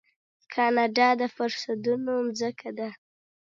کاناډا 0.53 1.07
د 1.19 1.21
فرصتونو 1.35 2.15
ځمکه 2.39 2.69
ده. 2.77 2.89